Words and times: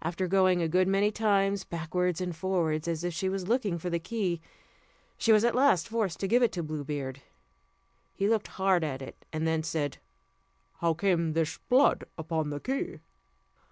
After 0.00 0.28
going 0.28 0.62
a 0.62 0.68
good 0.68 0.86
many 0.86 1.10
times 1.10 1.64
backwards 1.64 2.20
and 2.20 2.36
forwards, 2.36 2.86
as 2.86 3.02
if 3.02 3.12
she 3.12 3.28
was 3.28 3.48
looking 3.48 3.76
for 3.76 3.90
the 3.90 3.98
key, 3.98 4.40
she 5.16 5.32
was 5.32 5.42
at 5.42 5.52
last 5.56 5.88
forced 5.88 6.20
to 6.20 6.28
give 6.28 6.44
it 6.44 6.52
to 6.52 6.62
Blue 6.62 6.84
Beard. 6.84 7.22
He 8.14 8.28
looked 8.28 8.46
hard 8.62 8.84
at 8.84 9.02
it, 9.02 9.24
and 9.32 9.48
then 9.48 9.64
said: 9.64 9.98
"How 10.74 10.94
came 10.94 11.32
this 11.32 11.58
blood 11.68 12.04
upon 12.16 12.50
the 12.50 12.60
key?" 12.60 13.00